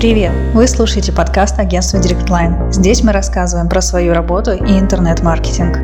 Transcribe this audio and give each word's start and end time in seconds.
Привет! 0.00 0.32
Вы 0.54 0.66
слушаете 0.66 1.12
подкаст 1.12 1.58
агентства 1.58 1.98
DirectLine. 1.98 2.72
Здесь 2.72 3.02
мы 3.02 3.12
рассказываем 3.12 3.68
про 3.68 3.82
свою 3.82 4.14
работу 4.14 4.52
и 4.52 4.80
интернет-маркетинг. 4.80 5.76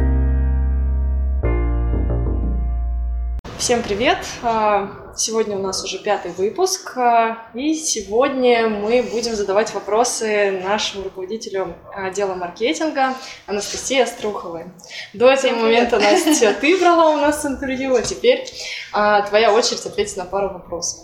Всем 3.58 3.82
привет! 3.82 4.16
А, 4.42 4.90
сегодня 5.14 5.58
у 5.58 5.60
нас 5.60 5.84
уже 5.84 5.98
пятый 5.98 6.30
выпуск, 6.30 6.96
а, 6.96 7.46
и 7.52 7.74
сегодня 7.74 8.70
мы 8.70 9.02
будем 9.02 9.36
задавать 9.36 9.74
вопросы 9.74 10.62
нашему 10.64 11.04
руководителю 11.04 11.74
отдела 11.94 12.34
маркетинга 12.34 13.12
Анастасии 13.46 14.00
Оструховой. 14.00 14.64
До 15.12 15.30
этого 15.30 15.56
момента, 15.56 15.98
Настя, 15.98 16.54
ты 16.60 16.78
брала 16.78 17.10
у 17.10 17.18
нас 17.18 17.44
интервью, 17.44 17.94
а 17.94 18.00
теперь 18.00 18.46
а, 18.94 19.20
твоя 19.20 19.52
очередь 19.52 19.84
ответить 19.84 20.16
на 20.16 20.24
пару 20.24 20.54
вопросов. 20.54 21.00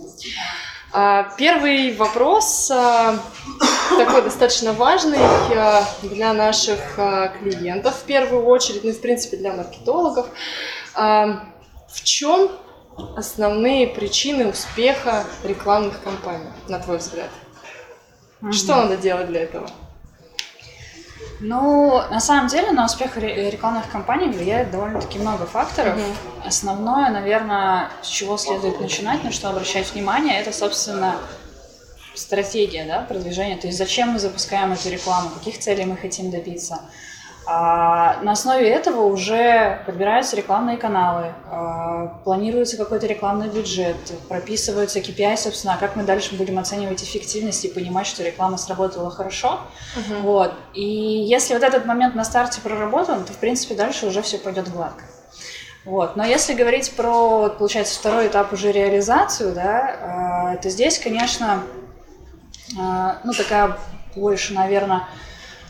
А, 0.95 1.33
первый 1.39 1.97
вопрос 1.97 2.71
а, 2.71 3.19
такой 3.97 4.21
достаточно 4.23 4.75
важный 4.75 5.19
а, 5.21 5.85
для 6.03 6.35
наших 6.35 6.79
клиентов 7.41 7.95
в 7.97 8.03
первую 8.05 8.45
очередь, 8.45 8.85
ну 8.85 8.91
и 8.91 8.93
в 8.93 9.01
принципе 9.01 9.39
для 9.39 9.53
маркетологов. 9.55 10.29
В 10.95 12.05
чем 12.05 12.51
основные 13.17 13.87
причины 13.87 14.47
успеха 14.49 15.25
рекламных 15.45 16.03
кампаний, 16.03 16.51
на 16.69 16.79
твой 16.79 16.99
взгляд? 16.99 17.31
Угу. 18.43 18.53
Что 18.53 18.77
надо 18.77 18.99
делать 18.99 19.29
для 19.29 19.43
этого? 19.45 19.71
Ну, 21.45 22.01
на 22.09 22.21
самом 22.21 22.47
деле 22.47 22.71
на 22.71 22.85
успех 22.85 23.17
рекламных 23.17 23.91
кампаний 23.91 24.29
влияет 24.29 24.71
довольно-таки 24.71 25.19
много 25.19 25.45
факторов. 25.45 25.97
Угу. 25.97 26.47
Основное, 26.47 27.11
наверное, 27.11 27.91
с 28.01 28.07
чего 28.07 28.37
следует 28.37 28.81
начинать, 28.81 29.25
на 29.25 29.33
что 29.33 29.51
обращать 29.51 29.93
внимание, 29.93 30.41
это, 30.41 30.53
собственно, 30.53 31.17
стратегия 32.15 32.85
да, 32.85 33.01
продвижения. 33.01 33.57
То 33.57 33.67
есть 33.67 33.77
зачем 33.77 34.11
мы 34.11 34.21
запускаем 34.21 34.73
эту 34.73 34.89
рекламу, 34.89 35.31
каких 35.31 35.59
целей 35.59 35.85
мы 35.85 35.97
хотим 35.97 36.31
добиться. 36.31 36.81
А 37.45 38.23
на 38.23 38.33
основе 38.33 38.69
этого 38.69 39.03
уже 39.03 39.83
подбираются 39.85 40.37
рекламные 40.37 40.77
каналы, 40.77 41.33
а, 41.51 42.21
планируется 42.25 42.77
какой-то 42.77 43.07
рекламный 43.07 43.49
бюджет, 43.49 43.97
прописываются 44.29 45.01
KPI, 45.01 45.37
собственно, 45.37 45.77
как 45.79 45.97
мы 45.97 46.05
дальше 46.05 46.37
будем 46.37 46.59
оценивать 46.61 47.03
эффективность 47.03 47.65
и 47.65 47.69
понимать, 47.69 48.07
что 48.07 48.23
реклама 48.23 48.59
сработала 48.59 49.11
хорошо. 49.11 49.59
Uh-huh. 49.97 50.21
Вот. 50.23 50.55
И 50.75 50.85
если 50.85 51.55
вот 51.55 51.65
этот 51.65 51.85
момент 51.85 52.15
на 52.15 52.25
старте 52.25 52.61
проработан, 52.61 53.25
то, 53.25 53.33
в 53.33 53.39
принципе, 53.39 53.75
дальше 53.75 54.07
уже 54.07 54.23
все 54.23 54.39
пойдет 54.39 54.71
гладко. 54.71 55.03
Вот. 55.85 56.15
Но 56.15 56.25
если 56.25 56.55
говорить 56.55 56.93
про, 56.93 57.49
получается, 57.51 57.99
второй 57.99 58.29
этап 58.29 58.53
уже 58.53 58.71
реализацию, 58.71 59.53
да, 59.53 59.97
а, 60.01 60.57
то 60.59 60.71
здесь, 60.71 60.99
конечно, 61.01 61.65
а, 62.79 63.19
ну, 63.25 63.33
такая 63.33 63.77
больше, 64.15 64.55
наверное, 64.55 65.09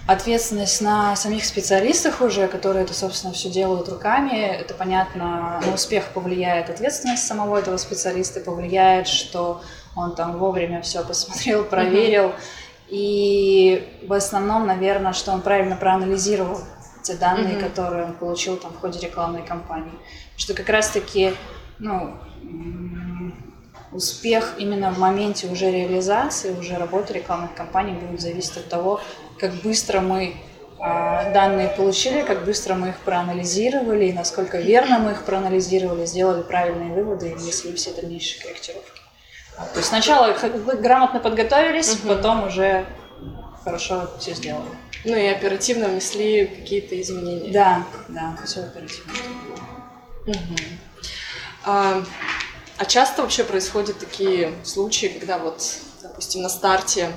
ответственность 0.07 0.81
на 0.81 1.15
самих 1.17 1.45
специалистах 1.45 2.21
уже, 2.21 2.49
которые 2.49 2.85
это, 2.85 2.95
собственно, 2.95 3.33
все 3.33 3.51
делают 3.51 3.89
руками. 3.89 4.37
Это, 4.37 4.75
понятно, 4.75 5.61
на 5.65 5.75
успех 5.75 6.07
повлияет 6.09 6.71
ответственность 6.71 7.27
самого 7.27 7.59
этого 7.59 7.77
специалиста, 7.77 8.41
повлияет, 8.41 9.07
что 9.07 9.63
он 9.95 10.15
там 10.15 10.39
вовремя 10.39 10.83
все 10.83 11.05
посмотрел, 11.05 11.65
проверил. 11.65 12.29
Mm-hmm. 12.29 12.89
И 12.89 14.05
в 14.07 14.13
основном, 14.13 14.67
наверное, 14.67 15.13
что 15.13 15.33
он 15.33 15.41
правильно 15.41 15.77
проанализировал 15.77 16.61
те 17.03 17.15
данные, 17.15 17.55
mm-hmm. 17.55 17.69
которые 17.69 18.05
он 18.05 18.15
получил 18.15 18.57
там 18.57 18.73
в 18.73 18.81
ходе 18.81 18.99
рекламной 19.01 19.43
кампании. 19.43 19.95
Что 20.37 20.55
как 20.55 20.69
раз-таки, 20.69 21.35
ну, 21.79 22.17
успех 23.93 24.55
именно 24.59 24.91
в 24.91 24.99
моменте 24.99 25.47
уже 25.49 25.71
реализации, 25.71 26.53
уже 26.59 26.77
работы 26.77 27.15
рекламных 27.15 27.55
кампаний 27.55 27.95
будет 27.95 28.21
зависеть 28.21 28.57
от 28.57 28.69
того, 28.69 29.01
как 29.39 29.55
быстро 29.57 30.01
мы 30.01 30.35
а, 30.79 31.31
данные 31.31 31.69
получили, 31.69 32.23
как 32.23 32.45
быстро 32.45 32.75
мы 32.75 32.89
их 32.89 32.99
проанализировали, 32.99 34.07
и 34.07 34.13
насколько 34.13 34.59
верно 34.59 34.99
мы 34.99 35.13
их 35.13 35.25
проанализировали, 35.25 36.07
сделали 36.07 36.43
правильные 36.43 36.93
выводы 36.93 37.31
и 37.31 37.35
внесли 37.35 37.75
все 37.75 37.93
дальнейшие 37.93 38.43
корректировки. 38.43 39.03
То 39.57 39.77
есть 39.79 39.89
сначала 39.89 40.35
грамотно 40.81 41.21
подготовились, 41.21 41.95
угу. 41.95 42.09
потом 42.09 42.47
уже 42.47 42.87
хорошо 43.63 44.11
все 44.19 44.35
сделали. 44.35 44.71
Ну 45.05 45.15
и 45.17 45.27
оперативно 45.27 45.89
внесли 45.89 46.47
какие-то 46.47 47.01
изменения. 47.01 47.53
Да, 47.53 47.85
да, 48.09 48.37
все 48.45 48.63
оперативно. 48.63 49.13
Угу. 50.27 50.57
А, 51.65 52.03
а 52.79 52.85
часто 52.85 53.23
вообще 53.23 53.45
происходят 53.45 53.99
такие 53.99 54.53
случаи, 54.65 55.07
когда 55.07 55.39
вот, 55.39 55.63
допустим, 56.03 56.43
на 56.43 56.49
старте 56.49 57.11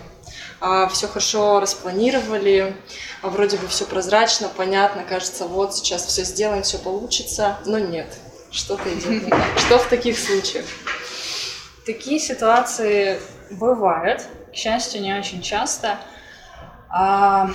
а, 0.59 0.88
все 0.88 1.07
хорошо 1.07 1.59
распланировали, 1.59 2.75
а 3.21 3.29
вроде 3.29 3.57
бы 3.57 3.67
все 3.67 3.85
прозрачно, 3.85 4.49
понятно, 4.49 5.03
кажется, 5.03 5.45
вот 5.45 5.75
сейчас 5.75 6.05
все 6.05 6.23
сделаем, 6.23 6.63
все 6.63 6.77
получится, 6.77 7.57
но 7.65 7.79
нет, 7.79 8.07
что-то 8.51 8.94
идет 8.94 9.23
не 9.23 9.29
так. 9.29 9.41
Что 9.57 9.79
в 9.79 9.88
таких 9.88 10.19
случаях? 10.19 10.65
Такие 11.85 12.19
ситуации 12.19 13.19
бывают, 13.51 14.23
к 14.51 14.55
счастью, 14.55 15.01
не 15.01 15.13
очень 15.13 15.41
часто. 15.41 15.99
А, 16.89 17.49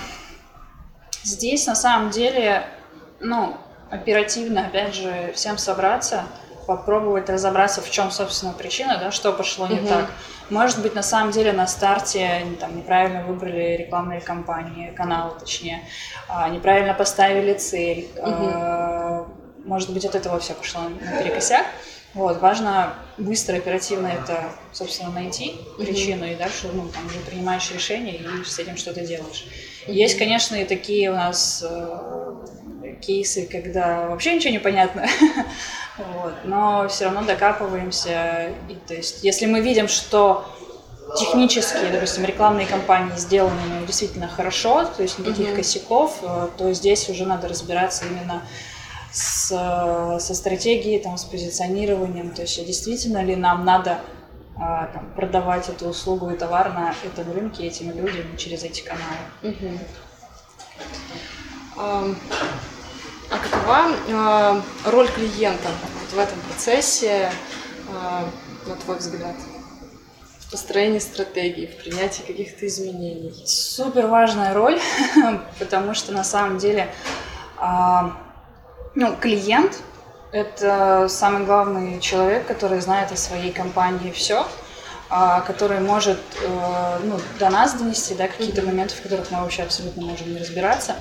здесь 1.22 1.66
на 1.66 1.74
самом 1.74 2.10
деле, 2.10 2.66
ну, 3.20 3.56
оперативно, 3.90 4.66
опять 4.66 4.94
же, 4.94 5.32
всем 5.34 5.58
собраться– 5.58 6.24
попробовать 6.70 7.28
разобраться, 7.28 7.80
в 7.80 7.90
чем, 7.90 8.12
собственно, 8.12 8.52
причина, 8.52 8.96
да, 8.96 9.10
что 9.10 9.32
пошло 9.32 9.66
не 9.66 9.80
угу. 9.80 9.88
так. 9.88 10.08
Может 10.50 10.80
быть, 10.82 10.94
на 10.94 11.02
самом 11.02 11.32
деле 11.32 11.52
на 11.52 11.66
старте 11.66 12.46
там, 12.60 12.76
неправильно 12.76 13.24
выбрали 13.24 13.76
рекламные 13.76 14.20
кампании, 14.20 14.92
каналы 14.92 15.32
точнее, 15.40 15.82
а, 16.28 16.48
неправильно 16.48 16.94
поставили 16.94 17.54
цель. 17.54 18.06
Угу. 18.16 19.68
Может 19.68 19.90
быть, 19.90 20.04
от 20.04 20.14
этого 20.14 20.38
все 20.38 20.54
пошло 20.54 20.82
на 20.82 21.20
перекосяк. 21.20 21.66
Вот, 22.14 22.40
важно 22.40 22.94
быстро, 23.18 23.56
оперативно 23.56 24.06
это, 24.06 24.44
собственно, 24.72 25.10
найти 25.10 25.56
причину, 25.76 26.24
mm 26.24 26.34
и 26.34 26.36
дальше 26.36 26.68
ну, 26.72 26.88
там, 26.88 27.04
уже 27.06 27.18
принимаешь 27.18 27.68
решение 27.72 28.14
и 28.14 28.44
с 28.44 28.60
этим 28.60 28.76
что-то 28.76 29.00
делаешь. 29.00 29.44
mm 29.88 29.92
Есть, 29.92 30.18
конечно, 30.18 30.54
и 30.54 30.64
такие 30.64 31.10
у 31.10 31.14
нас 31.14 31.64
э, 31.68 32.30
кейсы, 33.00 33.46
когда 33.46 34.08
вообще 34.08 34.34
ничего 34.34 34.52
не 34.52 34.58
понятно, 34.58 35.06
вот, 35.98 36.34
но 36.44 36.86
все 36.88 37.06
равно 37.06 37.22
докапываемся. 37.22 38.52
И, 38.68 38.74
то 38.86 38.94
есть, 38.94 39.24
если 39.24 39.46
мы 39.46 39.60
видим, 39.60 39.88
что 39.88 40.44
технически, 41.16 41.90
допустим, 41.92 42.24
рекламные 42.24 42.66
кампании 42.66 43.16
сделаны 43.16 43.84
действительно 43.86 44.28
хорошо, 44.28 44.84
то 44.84 45.02
есть 45.02 45.18
никаких 45.18 45.48
mm 45.48 45.56
косяков, 45.56 46.18
э, 46.22 46.48
то 46.56 46.72
здесь 46.72 47.08
уже 47.08 47.26
надо 47.26 47.48
разбираться 47.48 48.04
именно 48.06 48.42
с, 49.12 49.48
со 50.20 50.34
стратегией, 50.34 51.00
там, 51.00 51.16
с 51.16 51.24
позиционированием, 51.24 52.30
то 52.30 52.42
есть 52.42 52.64
действительно 52.64 53.22
ли 53.24 53.34
нам 53.34 53.64
надо 53.64 53.98
а, 54.56 54.86
там, 54.86 55.10
продавать 55.16 55.68
эту 55.68 55.88
услугу 55.88 56.30
и 56.30 56.36
товар 56.36 56.72
на 56.74 56.94
этом 57.04 57.32
рынке 57.32 57.66
этим 57.66 57.90
людям 57.96 58.36
через 58.36 58.62
эти 58.62 58.82
каналы. 58.82 59.16
Угу. 59.42 59.78
Um, 61.76 62.16
а 63.30 63.38
какова 63.38 63.92
э, 64.08 64.62
роль 64.90 65.08
клиента 65.08 65.68
вот 66.00 66.12
в 66.12 66.18
этом 66.18 66.38
процессе, 66.40 67.30
э, 67.88 68.24
на 68.66 68.76
твой 68.76 68.98
взгляд? 68.98 69.36
В 70.40 70.50
построении 70.50 70.98
стратегии, 70.98 71.66
в 71.66 71.82
принятии 71.82 72.22
каких-то 72.22 72.66
изменений? 72.66 73.32
Супер 73.46 74.08
важная 74.08 74.52
роль, 74.52 74.80
потому 75.60 75.94
что 75.94 76.10
на 76.12 76.24
самом 76.24 76.58
деле 76.58 76.92
э, 77.60 78.00
ну, 78.96 79.16
клиент– 79.16 79.78
это 80.32 81.06
самый 81.08 81.44
главный 81.44 82.00
человек, 82.00 82.46
который 82.48 82.80
знает 82.80 83.12
о 83.12 83.16
своей 83.16 83.52
компании 83.52 84.10
все, 84.10 84.46
который 85.44 85.80
может 85.80 86.20
э, 86.40 86.98
ну, 87.02 87.18
до 87.40 87.50
нас 87.50 87.74
донести 87.74 88.14
да, 88.14 88.28
какие-то 88.28 88.62
моменты, 88.62 88.94
в 88.94 89.02
которых 89.02 89.32
мы 89.32 89.40
вообще 89.40 89.64
абсолютно 89.64 90.02
можем 90.02 90.32
не 90.32 90.38
разбираться. 90.38 90.94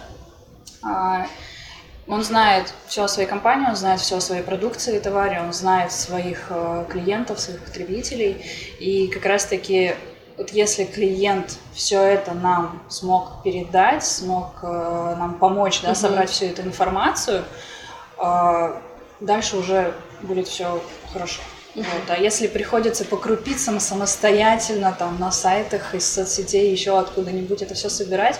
Он 2.09 2.23
знает 2.23 2.73
все 2.87 3.03
о 3.03 3.07
своей 3.07 3.29
компании, 3.29 3.69
он 3.69 3.75
знает 3.75 4.01
все 4.01 4.17
о 4.17 4.21
своей 4.21 4.41
продукции 4.41 4.97
и 4.97 4.99
товаре, 4.99 5.41
он 5.41 5.53
знает 5.53 5.91
своих 5.91 6.47
э, 6.49 6.85
клиентов, 6.89 7.39
своих 7.39 7.63
потребителей. 7.63 8.43
И 8.79 9.07
как 9.07 9.25
раз-таки 9.25 9.93
вот 10.35 10.49
если 10.51 10.85
клиент 10.85 11.57
все 11.73 12.01
это 12.01 12.33
нам 12.33 12.81
смог 12.89 13.43
передать, 13.43 14.03
смог 14.05 14.55
э, 14.63 15.15
нам 15.19 15.37
помочь 15.37 15.81
да, 15.81 15.93
собрать 15.93 16.29
всю 16.29 16.45
эту 16.45 16.63
информацию, 16.63 17.43
э, 18.17 18.73
дальше 19.19 19.57
уже 19.57 19.93
будет 20.21 20.47
все 20.47 20.81
хорошо. 21.13 21.41
Вот. 21.75 21.85
А 22.07 22.17
если 22.17 22.47
приходится 22.47 23.05
по 23.05 23.17
крупицам 23.17 23.79
самостоятельно 23.79 24.95
там 24.97 25.19
на 25.19 25.31
сайтах 25.31 25.93
из 25.93 26.11
соцсетей 26.11 26.71
еще 26.71 26.97
откуда-нибудь 26.97 27.61
это 27.61 27.75
все 27.75 27.89
собирать, 27.89 28.39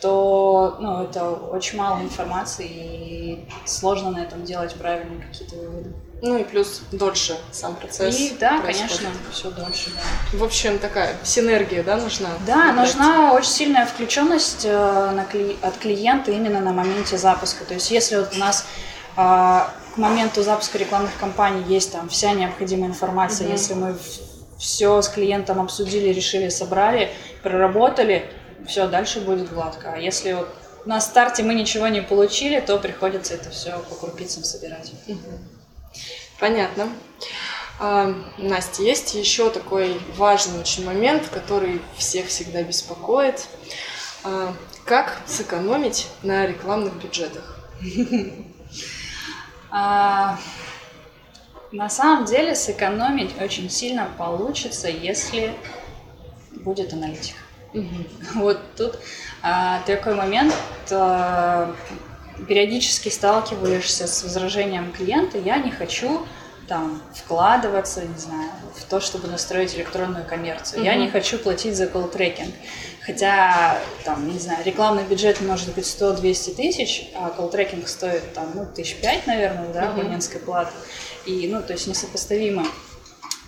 то 0.00 0.76
ну, 0.80 1.02
это 1.04 1.28
очень 1.30 1.78
мало 1.78 2.00
информации 2.00 2.66
и 2.66 3.48
сложно 3.66 4.10
на 4.10 4.18
этом 4.18 4.44
делать 4.44 4.74
правильные 4.74 5.26
какие-то 5.26 5.56
выводы. 5.56 5.92
Ну 6.22 6.36
и 6.36 6.44
плюс 6.44 6.82
дольше 6.92 7.36
сам 7.50 7.74
процесс. 7.76 8.18
И 8.18 8.36
да, 8.38 8.60
происходит. 8.60 8.96
конечно, 8.98 9.08
все 9.32 9.50
дольше. 9.50 9.90
Да, 10.32 10.38
В 10.38 10.44
общем, 10.44 10.78
такая 10.78 11.16
синергия, 11.24 11.82
да, 11.82 11.96
нужна? 11.96 12.28
да 12.46 12.72
на 12.72 12.82
нужна 12.82 13.32
очень 13.32 13.50
сильная 13.50 13.86
включенность 13.86 14.64
э, 14.66 15.10
на 15.12 15.22
кли- 15.30 15.56
от 15.62 15.76
клиента 15.78 16.30
именно 16.30 16.60
на 16.60 16.72
моменте 16.72 17.16
запуска. 17.16 17.64
То 17.64 17.74
есть 17.74 17.90
если 17.90 18.16
вот 18.18 18.34
у 18.34 18.38
нас 18.38 18.66
а, 19.16 19.72
к 19.94 19.96
моменту 19.96 20.42
запуска 20.42 20.76
рекламных 20.78 21.12
кампаний 21.18 21.64
есть 21.64 21.92
там 21.92 22.08
вся 22.10 22.32
необходимая 22.32 22.90
информация, 22.90 23.46
Мгм. 23.46 23.56
если 23.56 23.74
мы 23.74 23.96
все 24.58 25.00
с 25.00 25.08
клиентом 25.08 25.58
обсудили, 25.60 26.08
решили, 26.10 26.50
собрали, 26.50 27.10
проработали, 27.42 28.30
все, 28.66 28.88
дальше 28.88 29.20
будет 29.20 29.52
гладко. 29.52 29.92
А 29.94 29.98
если 29.98 30.32
вот 30.32 30.48
на 30.84 31.00
старте 31.00 31.42
мы 31.42 31.54
ничего 31.54 31.88
не 31.88 32.02
получили, 32.02 32.60
то 32.60 32.78
приходится 32.78 33.34
это 33.34 33.50
все 33.50 33.78
по 33.88 33.94
крупицам 33.94 34.44
собирать. 34.44 34.92
Понятно. 36.38 36.88
А, 37.78 38.14
Настя, 38.38 38.82
есть 38.82 39.14
еще 39.14 39.50
такой 39.50 40.00
важный 40.16 40.60
очень 40.60 40.84
момент, 40.84 41.28
который 41.28 41.80
всех 41.96 42.26
всегда 42.26 42.62
беспокоит. 42.62 43.46
А, 44.24 44.54
Как 44.84 45.18
сэкономить 45.26 46.08
на 46.22 46.46
рекламных 46.46 46.94
бюджетах? 46.94 47.58
А, 49.72 50.36
на 51.70 51.88
самом 51.88 52.24
деле 52.24 52.56
сэкономить 52.56 53.40
очень 53.40 53.70
сильно 53.70 54.10
получится, 54.18 54.88
если 54.88 55.54
будет 56.50 56.92
аналитика. 56.92 57.38
Вот 58.34 58.58
тут 58.76 58.98
а, 59.42 59.80
такой 59.86 60.14
момент, 60.14 60.54
а, 60.90 61.74
периодически 62.48 63.08
сталкиваешься 63.08 64.06
с 64.06 64.22
возражением 64.22 64.92
клиента, 64.92 65.38
я 65.38 65.58
не 65.58 65.70
хочу 65.70 66.26
там 66.68 67.02
вкладываться, 67.14 68.02
не 68.02 68.16
знаю, 68.16 68.48
в 68.76 68.84
то, 68.84 69.00
чтобы 69.00 69.26
настроить 69.26 69.74
электронную 69.74 70.24
коммерцию. 70.24 70.84
Я 70.84 70.92
Мгм. 70.92 71.00
не 71.02 71.10
хочу 71.10 71.36
платить 71.38 71.76
за 71.76 71.86
колл-трекинг. 71.86 72.54
Хотя, 73.04 73.76
там, 74.04 74.30
не 74.30 74.38
знаю, 74.38 74.64
рекламный 74.64 75.02
бюджет 75.02 75.40
может 75.40 75.74
быть 75.74 75.84
100-200 75.84 76.54
тысяч, 76.54 77.10
а 77.16 77.30
колл-трекинг 77.36 77.88
стоит 77.88 78.34
там, 78.34 78.52
ну, 78.54 78.66
тысяч 78.66 78.94
пять, 79.00 79.26
наверное, 79.26 79.72
да, 79.72 79.90
абонентской 79.90 80.40
платы. 80.40 80.70
И, 81.26 81.48
ну, 81.52 81.60
то 81.60 81.72
есть 81.72 81.88
несопоставимо. 81.88 82.64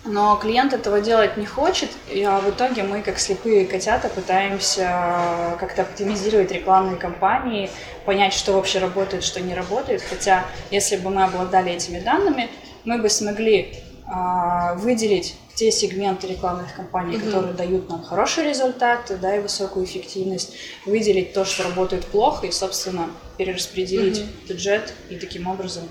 Но 0.05 0.35
клиент 0.35 0.73
этого 0.73 0.99
делать 0.99 1.37
не 1.37 1.45
хочет, 1.45 1.89
и, 2.11 2.21
а 2.23 2.39
в 2.41 2.49
итоге 2.49 2.83
мы, 2.83 3.01
как 3.01 3.19
слепые 3.19 3.65
котята, 3.65 4.09
пытаемся 4.09 5.55
как-то 5.59 5.83
оптимизировать 5.83 6.51
рекламные 6.51 6.97
кампании, 6.97 7.69
понять, 8.05 8.33
что 8.33 8.51
вообще 8.53 8.79
работает, 8.79 9.23
что 9.23 9.39
не 9.39 9.53
работает. 9.53 10.01
Хотя, 10.01 10.45
если 10.71 10.97
бы 10.97 11.09
мы 11.09 11.23
обладали 11.23 11.71
этими 11.71 11.99
данными, 11.99 12.49
мы 12.83 12.97
бы 13.01 13.09
смогли 13.09 13.77
а, 14.05 14.75
выделить 14.75 15.35
те 15.55 15.71
сегменты 15.71 16.27
рекламных 16.27 16.75
кампаний, 16.75 17.15
Мгм. 17.17 17.25
которые 17.25 17.53
дают 17.53 17.87
нам 17.87 18.03
хороший 18.03 18.43
результат, 18.49 19.09
да, 19.21 19.37
и 19.37 19.39
высокую 19.39 19.85
эффективность, 19.85 20.53
выделить 20.85 21.31
то, 21.33 21.45
что 21.45 21.63
работает 21.63 22.05
плохо, 22.05 22.47
и, 22.47 22.51
собственно, 22.51 23.09
перераспределить 23.37 24.19
Мгм. 24.19 24.29
бюджет 24.49 24.93
и 25.09 25.15
таким 25.15 25.47
образом 25.47 25.83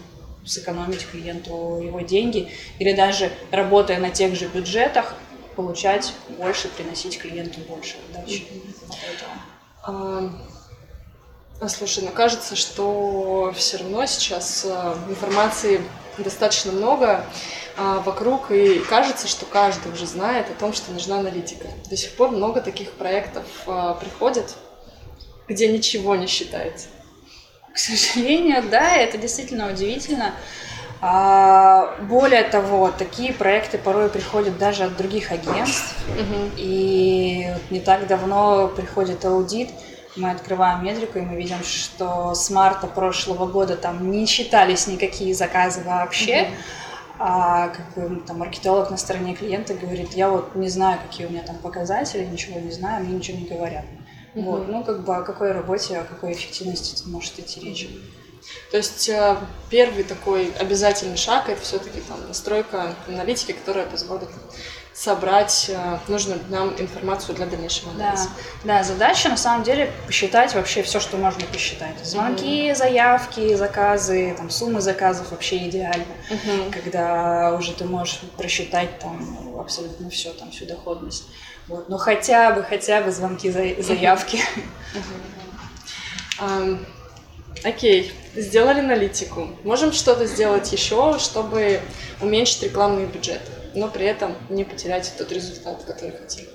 сэкономить 0.44 1.06
клиенту 1.06 1.80
его 1.82 2.00
деньги, 2.00 2.50
или 2.78 2.92
даже 2.92 3.30
работая 3.50 3.98
на 3.98 4.10
тех 4.10 4.34
же 4.34 4.48
бюджетах, 4.48 5.14
получать 5.56 6.12
больше, 6.38 6.68
приносить 6.68 7.18
клиенту 7.18 7.60
больше 7.60 7.96
отдачи. 8.10 8.46
А, 9.84 10.30
Слушай, 11.68 12.04
ну 12.04 12.10
кажется, 12.10 12.56
что 12.56 13.52
все 13.54 13.76
равно 13.76 14.04
сейчас 14.06 14.66
а, 14.68 14.98
информации 15.08 15.80
достаточно 16.18 16.72
много 16.72 17.24
а, 17.76 18.00
вокруг, 18.00 18.50
и 18.50 18.80
кажется, 18.80 19.28
что 19.28 19.46
каждый 19.46 19.92
уже 19.92 20.06
знает 20.06 20.50
о 20.50 20.54
том, 20.54 20.72
что 20.72 20.90
нужна 20.90 21.20
аналитика. 21.20 21.68
До 21.88 21.96
сих 21.96 22.16
пор 22.16 22.30
много 22.30 22.60
таких 22.60 22.90
проектов 22.92 23.44
а, 23.66 23.94
приходит, 23.94 24.56
где 25.46 25.68
ничего 25.68 26.16
не 26.16 26.26
считается. 26.26 26.88
К 27.72 27.78
сожалению, 27.78 28.62
да, 28.70 28.96
это 28.96 29.18
действительно 29.18 29.70
удивительно. 29.70 30.32
А, 31.04 31.96
более 32.02 32.44
того, 32.44 32.92
такие 32.96 33.32
проекты 33.32 33.76
порой 33.76 34.08
приходят 34.08 34.56
даже 34.58 34.84
от 34.84 34.96
других 34.96 35.32
агентств. 35.32 35.96
И 36.56 37.48
вот 37.52 37.62
не 37.70 37.80
так 37.80 38.06
давно 38.06 38.68
приходит 38.68 39.24
аудит, 39.24 39.70
мы 40.14 40.30
открываем 40.30 40.84
метрику, 40.84 41.18
и 41.18 41.22
мы 41.22 41.36
видим, 41.36 41.62
что 41.64 42.34
с 42.34 42.50
марта 42.50 42.86
прошлого 42.86 43.46
года 43.46 43.76
там 43.76 44.10
не 44.10 44.26
считались 44.26 44.86
никакие 44.86 45.34
заказы 45.34 45.82
вообще. 45.82 46.50
А 47.18 47.68
как 47.68 47.94
бы 47.94 48.20
там 48.20 48.38
маркетолог 48.38 48.90
на 48.90 48.96
стороне 48.96 49.34
клиента 49.34 49.74
говорит, 49.74 50.12
я 50.14 50.28
вот 50.28 50.54
не 50.54 50.68
знаю, 50.68 50.98
какие 51.06 51.26
у 51.26 51.30
меня 51.30 51.42
там 51.42 51.56
показатели, 51.56 52.24
ничего 52.24 52.58
не 52.58 52.72
знаю, 52.72 53.04
мне 53.04 53.14
ничего 53.14 53.38
не 53.38 53.44
говорят. 53.44 53.84
Мгм. 54.34 54.44
Вот, 54.44 54.68
ну 54.68 54.84
как 54.84 55.04
бы 55.04 55.16
о 55.16 55.22
какой 55.22 55.52
работе, 55.52 55.98
о 55.98 56.04
какой 56.04 56.32
эффективности 56.32 56.96
тут 56.96 57.06
может 57.06 57.38
идти 57.38 57.60
речь. 57.60 57.88
То 58.70 58.76
есть 58.76 59.08
а, 59.10 59.38
первый 59.70 60.02
такой 60.02 60.52
обязательный 60.58 61.16
шаг 61.16 61.48
это 61.48 61.60
все-таки 61.62 62.00
там 62.00 62.18
настройка 62.26 62.94
аналитики, 63.06 63.52
которая 63.52 63.86
позволит 63.86 64.28
собрать 64.92 65.70
а, 65.74 66.00
нужную 66.08 66.40
нам 66.48 66.74
информацию 66.78 67.34
для 67.36 67.46
дальнейшего 67.46 67.92
Да, 67.94 68.04
анализа. 68.10 68.28
да, 68.64 68.82
задача 68.82 69.28
на 69.28 69.36
самом 69.36 69.62
деле 69.62 69.92
посчитать 70.06 70.54
вообще 70.54 70.82
все, 70.82 70.98
что 70.98 71.16
можно 71.16 71.44
посчитать. 71.46 71.94
Звонки, 72.02 72.74
заявки, 72.74 73.54
заказы, 73.54 74.34
там 74.36 74.50
суммы 74.50 74.80
заказов 74.80 75.30
вообще 75.30 75.68
идеально. 75.68 76.04
Мгм. 76.30 76.72
Когда 76.72 77.54
уже 77.56 77.72
ты 77.72 77.84
можешь 77.84 78.20
просчитать 78.36 78.98
там 78.98 79.56
абсолютно 79.58 80.10
все, 80.10 80.32
там 80.32 80.50
всю 80.50 80.66
доходность. 80.66 81.24
Вот. 81.68 81.88
Ну 81.88 81.96
хотя 81.96 82.52
бы, 82.52 82.62
хотя 82.62 83.00
бы 83.02 83.10
звонки, 83.12 83.50
за- 83.50 83.82
заявки. 83.82 84.40
Окей, 87.64 88.12
сделали 88.34 88.80
аналитику. 88.80 89.48
Можем 89.62 89.92
что-то 89.92 90.26
сделать 90.26 90.72
еще, 90.72 91.18
чтобы 91.18 91.80
уменьшить 92.20 92.62
рекламные 92.64 93.06
бюджеты, 93.06 93.50
но 93.74 93.88
при 93.88 94.06
этом 94.06 94.34
не 94.48 94.64
потерять 94.64 95.12
тот 95.16 95.30
результат, 95.30 95.84
который 95.84 96.12
хотим. 96.18 96.46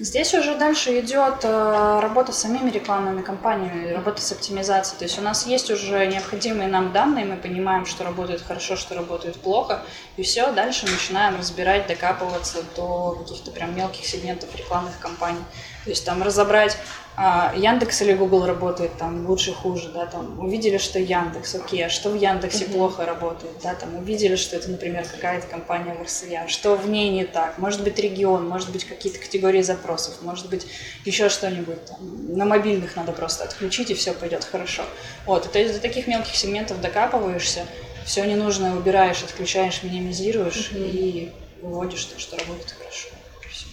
Здесь 0.00 0.32
уже 0.32 0.54
дальше 0.54 1.00
идет 1.00 1.40
э, 1.42 2.00
работа 2.00 2.30
с 2.30 2.38
самими 2.38 2.70
рекламными 2.70 3.20
компаниями, 3.20 3.92
работа 3.92 4.22
с 4.22 4.30
оптимизацией. 4.30 4.96
То 4.96 5.04
есть 5.06 5.18
у 5.18 5.22
нас 5.22 5.44
есть 5.44 5.72
уже 5.72 6.06
необходимые 6.06 6.68
нам 6.68 6.92
данные, 6.92 7.24
мы 7.24 7.36
понимаем, 7.36 7.84
что 7.84 8.04
работает 8.04 8.40
хорошо, 8.40 8.76
что 8.76 8.94
работает 8.94 9.34
плохо, 9.40 9.82
и 10.16 10.22
все, 10.22 10.52
дальше 10.52 10.86
начинаем 10.86 11.36
разбирать, 11.36 11.88
докапываться 11.88 12.58
до 12.76 13.16
каких-то 13.18 13.50
прям 13.50 13.74
мелких 13.74 14.06
сегментов 14.06 14.54
рекламных 14.54 14.96
кампаний. 15.00 15.42
То 15.88 15.92
есть 15.92 16.04
там 16.04 16.22
разобрать, 16.22 16.76
а, 17.16 17.54
Яндекс 17.56 18.02
или 18.02 18.12
Google 18.12 18.44
работает 18.44 18.98
там 18.98 19.26
лучше, 19.26 19.54
хуже, 19.54 19.88
да, 19.88 20.04
там 20.04 20.38
увидели, 20.38 20.76
что 20.76 20.98
Яндекс, 20.98 21.54
окей, 21.54 21.86
а 21.86 21.88
что 21.88 22.10
в 22.10 22.14
Яндексе 22.14 22.64
Мгм. 22.66 22.74
плохо 22.74 23.06
работает, 23.06 23.54
да, 23.62 23.74
там 23.74 23.96
увидели, 23.96 24.36
что 24.36 24.56
это, 24.56 24.70
например, 24.70 25.06
какая-то 25.10 25.46
компания 25.46 25.94
в 25.94 26.02
РСЯ, 26.02 26.46
что 26.46 26.74
в 26.76 26.90
ней 26.90 27.08
не 27.08 27.24
так, 27.24 27.56
может 27.56 27.82
быть 27.84 27.98
регион, 27.98 28.46
может 28.46 28.70
быть 28.70 28.84
какие-то 28.84 29.18
категории 29.18 29.62
запросов, 29.62 30.16
может 30.20 30.50
быть 30.50 30.66
еще 31.06 31.30
что-нибудь, 31.30 31.82
там, 31.86 32.36
на 32.36 32.44
мобильных 32.44 32.94
надо 32.94 33.12
просто 33.12 33.44
отключить 33.44 33.90
и 33.90 33.94
все 33.94 34.12
пойдет 34.12 34.44
хорошо. 34.44 34.82
Вот, 35.24 35.46
и 35.46 35.48
то 35.48 35.58
есть 35.58 35.72
до 35.72 35.80
таких 35.80 36.06
мелких 36.06 36.34
сегментов 36.36 36.82
докапываешься, 36.82 37.64
все 38.04 38.26
ненужное 38.26 38.74
убираешь, 38.74 39.22
отключаешь, 39.22 39.82
минимизируешь 39.82 40.70
Мгм. 40.70 40.84
и 40.84 41.32
выводишь 41.62 42.04
то, 42.04 42.20
что 42.20 42.36
работает 42.36 42.72
хорошо. 42.78 43.08
Всё. 43.50 43.68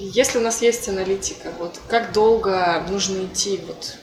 Если 0.00 0.38
у 0.38 0.40
нас 0.40 0.62
есть 0.62 0.88
аналитика, 0.88 1.50
вот 1.58 1.80
как 1.88 2.12
долго 2.12 2.84
нужно 2.88 3.24
идти 3.24 3.60
вот 3.66 3.96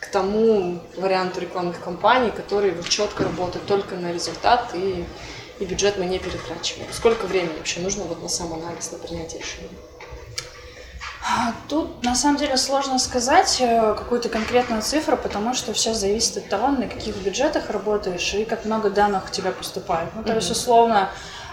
к 0.00 0.06
тому 0.08 0.82
варианту 0.96 1.40
рекламных 1.40 1.80
кампаний, 1.80 2.30
который 2.32 2.72
вот 2.72 2.88
четко 2.88 3.22
работает 3.24 3.64
только 3.66 3.94
на 3.94 4.12
результат 4.12 4.70
и, 4.74 5.04
и 5.60 5.64
бюджет 5.64 5.98
мы 5.98 6.06
не 6.06 6.18
перетрачиваем? 6.18 6.88
Сколько 6.92 7.26
времени 7.26 7.56
вообще 7.56 7.80
нужно 7.80 8.04
вот 8.04 8.20
на 8.22 8.28
сам 8.28 8.52
анализ, 8.54 8.90
на 8.90 8.98
принятие 8.98 9.40
решения? 9.40 9.68
А, 11.28 11.52
Тут 11.68 12.02
на 12.04 12.14
самом 12.14 12.38
деле 12.38 12.56
сложно 12.56 12.98
сказать 12.98 13.56
э, 13.60 13.94
какую-то 13.98 14.28
конкретную 14.28 14.82
цифру, 14.82 15.16
потому 15.16 15.54
что 15.54 15.72
все 15.72 15.92
зависит 15.94 16.36
от 16.38 16.48
того, 16.48 16.68
на 16.68 16.88
каких 16.88 17.16
бюджетах 17.16 17.70
работаешь 17.70 18.34
и 18.34 18.44
как 18.44 18.64
много 18.64 18.90
данных 18.90 19.24
у 19.28 19.32
тебя 19.32 19.50
поступает. 19.52 20.08
Ну, 20.14 20.22
то 20.24 20.34
есть, 20.34 20.48
Мгм. 20.48 20.56
условно, 20.56 21.10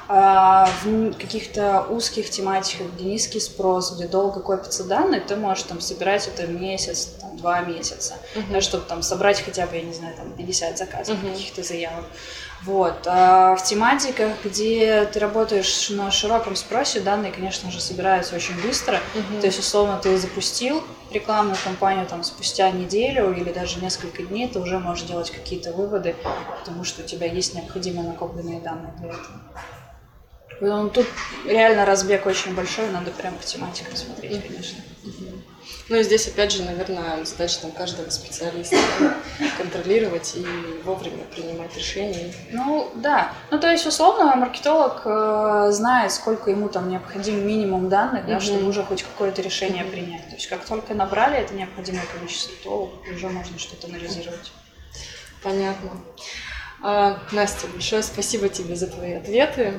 в 0.08 1.14
каких-то 1.14 1.86
узких 1.90 2.30
тематиках, 2.30 2.88
где 2.96 3.06
низкий 3.06 3.40
спрос, 3.40 3.96
где 3.96 4.08
долго 4.08 4.42
копятся 4.42 4.84
данные, 4.84 5.22
ты 5.22 5.36
можешь 5.36 5.64
там 5.64 5.80
собирать 5.80 6.28
это 6.28 6.48
месяц, 6.48 7.16
там, 7.22 7.38
два 7.38 7.62
месяца, 7.62 8.16
uh-huh. 8.36 8.52
да, 8.52 8.62
чтобы 8.62 8.86
там 8.86 9.02
собрать 9.02 9.42
хотя 9.42 9.66
бы, 9.66 9.76
я 9.76 9.84
не 9.84 9.94
знаю, 9.94 10.16
там 10.16 10.32
50 10.32 10.78
заказов, 10.78 11.18
uh-huh. 11.18 11.32
каких-то 11.32 11.64
заявок. 11.64 12.06
Вот. 12.64 13.06
А 13.06 13.56
в 13.56 13.64
тематиках, 13.64 14.32
где 14.44 15.06
ты 15.06 15.20
работаешь 15.20 15.90
на 15.90 16.12
широком 16.12 16.56
спросе, 16.56 17.02
данные, 17.02 17.32
конечно 17.32 17.70
же, 17.72 17.82
собираются 17.82 18.36
очень 18.36 18.60
быстро. 18.62 18.96
Uh-huh. 18.96 19.42
То 19.42 19.48
есть, 19.48 19.60
условно, 19.60 20.00
ты 20.02 20.18
запустил 20.18 20.84
рекламную 21.12 21.58
кампанию 21.64 22.06
там 22.08 22.24
спустя 22.24 22.72
неделю 22.72 23.34
или 23.34 23.52
даже 23.52 23.80
несколько 23.80 24.24
дней, 24.24 24.48
ты 24.48 24.60
уже 24.60 24.80
можешь 24.80 25.06
делать 25.06 25.30
какие-то 25.30 25.74
выводы, 25.74 26.16
потому 26.60 26.84
что 26.84 27.04
у 27.04 27.06
тебя 27.06 27.28
есть 27.28 27.54
необходимые 27.54 28.08
накопленные 28.08 28.60
данные 28.60 28.94
для 28.98 29.10
этого. 29.10 29.42
Ну, 30.62 30.90
тут 30.90 31.08
реально 31.46 31.86
разбег 31.86 32.26
очень 32.26 32.56
большой, 32.56 32.90
надо 32.90 33.12
прям 33.12 33.36
по 33.36 33.44
тематикам 33.44 33.96
смотреть, 33.96 34.48
конечно. 34.48 34.80
Ну 35.90 35.98
и 35.98 36.04
здесь, 36.04 36.28
опять 36.28 36.52
же, 36.52 36.64
наверное, 36.64 37.26
задача 37.26 37.60
там 37.62 37.72
каждого 37.72 38.10
специалиста 38.10 38.78
контролировать 39.58 40.34
и 40.36 40.46
вовремя 40.86 41.26
принимать 41.26 41.76
решения. 41.76 42.34
Ну, 42.52 42.90
да. 42.96 43.34
Ну, 43.52 43.60
то 43.60 43.70
есть, 43.70 43.86
условно, 43.86 44.34
маркетолог 44.36 45.02
э, 45.04 45.68
знает, 45.72 46.14
сколько 46.14 46.52
ему 46.52 46.70
там 46.70 46.90
необходим 46.90 47.46
минимум 47.46 47.90
данных, 47.90 48.26
да, 48.26 48.40
чтобы 48.40 48.68
уже 48.68 48.84
хоть 48.84 49.04
какое-то 49.04 49.42
решение 49.42 49.84
принять. 49.84 50.26
То 50.30 50.36
есть, 50.36 50.48
как 50.48 50.66
только 50.66 50.94
набрали 50.94 51.38
это 51.38 51.54
необходимое 51.54 52.06
количество, 52.18 52.54
то 52.64 53.02
уже 53.14 53.28
можно 53.28 53.60
что-то 53.60 53.88
анализировать. 53.88 54.52
Понятно. 55.44 55.92
А, 56.86 57.18
Настя, 57.32 57.68
большое 57.68 58.04
спасибо 58.04 58.50
тебе 58.50 58.76
за 58.76 58.88
твои 58.88 59.14
ответы. 59.14 59.74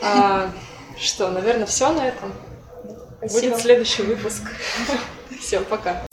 А, 0.00 0.50
что, 0.98 1.30
наверное, 1.30 1.66
все 1.66 1.92
на 1.92 2.08
этом. 2.08 2.32
Спасибо. 3.18 3.50
Будет 3.50 3.62
следующий 3.62 4.02
выпуск. 4.02 4.42
Все, 5.38 5.60
пока. 5.60 6.09